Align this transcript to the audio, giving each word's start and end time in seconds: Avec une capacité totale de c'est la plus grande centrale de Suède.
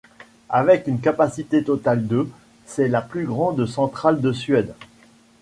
Avec 0.49 0.87
une 0.87 0.99
capacité 0.99 1.63
totale 1.63 2.07
de 2.07 2.27
c'est 2.65 2.87
la 2.87 3.03
plus 3.03 3.23
grande 3.27 3.67
centrale 3.67 4.19
de 4.19 4.31
Suède. 4.31 4.73